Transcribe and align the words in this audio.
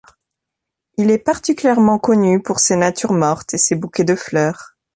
Il 0.97 1.11
est 1.11 1.19
particulièrement 1.23 1.99
connu 1.99 2.41
pour 2.41 2.59
ses 2.59 2.75
natures 2.75 3.13
mortes 3.13 3.53
et 3.53 3.59
ses 3.59 3.75
bouquets 3.75 4.03
de 4.03 4.15
fleurs. 4.15 4.75